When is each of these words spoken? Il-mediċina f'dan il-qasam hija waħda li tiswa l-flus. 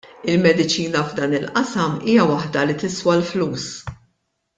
Il-mediċina 0.31 1.03
f'dan 1.09 1.35
il-qasam 1.39 1.93
hija 2.13 2.25
waħda 2.31 2.65
li 2.71 2.77
tiswa 2.85 3.15
l-flus. 3.19 3.69